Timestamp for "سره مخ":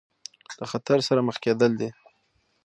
1.07-1.37